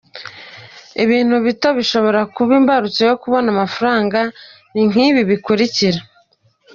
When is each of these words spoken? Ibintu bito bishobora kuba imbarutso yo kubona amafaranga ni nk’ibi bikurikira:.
Ibintu 1.03 1.35
bito 1.45 1.69
bishobora 1.77 2.21
kuba 2.35 2.51
imbarutso 2.59 3.01
yo 3.09 3.15
kubona 3.21 3.47
amafaranga 3.55 4.19
ni 4.73 4.83
nk’ibi 4.89 5.21
bikurikira:. 5.29 5.99